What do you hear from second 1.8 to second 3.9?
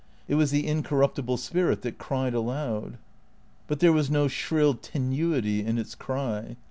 that cried aloud; but